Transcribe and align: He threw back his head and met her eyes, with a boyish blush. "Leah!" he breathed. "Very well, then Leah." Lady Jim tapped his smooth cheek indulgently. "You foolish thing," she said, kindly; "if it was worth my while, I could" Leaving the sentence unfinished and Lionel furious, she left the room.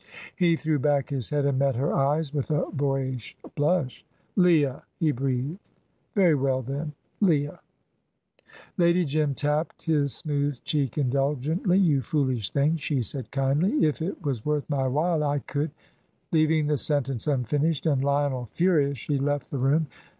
He 0.35 0.55
threw 0.55 0.79
back 0.79 1.09
his 1.11 1.29
head 1.29 1.45
and 1.45 1.59
met 1.59 1.75
her 1.75 1.93
eyes, 1.93 2.33
with 2.33 2.49
a 2.49 2.65
boyish 2.73 3.37
blush. 3.55 4.03
"Leah!" 4.35 4.81
he 4.99 5.11
breathed. 5.11 5.59
"Very 6.15 6.33
well, 6.33 6.63
then 6.63 6.93
Leah." 7.19 7.59
Lady 8.79 9.05
Jim 9.05 9.35
tapped 9.35 9.83
his 9.83 10.15
smooth 10.15 10.59
cheek 10.63 10.97
indulgently. 10.97 11.77
"You 11.77 12.01
foolish 12.01 12.49
thing," 12.49 12.77
she 12.77 13.03
said, 13.03 13.29
kindly; 13.29 13.85
"if 13.85 14.01
it 14.01 14.19
was 14.25 14.43
worth 14.43 14.67
my 14.71 14.87
while, 14.87 15.23
I 15.23 15.37
could" 15.37 15.69
Leaving 16.31 16.65
the 16.65 16.79
sentence 16.79 17.27
unfinished 17.27 17.85
and 17.85 18.03
Lionel 18.03 18.49
furious, 18.53 18.97
she 18.97 19.19
left 19.19 19.51
the 19.51 19.59
room. 19.59 19.85